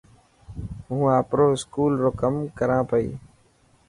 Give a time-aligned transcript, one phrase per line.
[0.87, 3.07] هون آپرو اسڪول رو ڪم ڪران پئي.